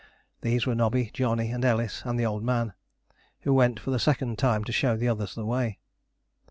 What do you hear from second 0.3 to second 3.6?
These were Nobby, Johnny, and Ellis, and the Old Man, who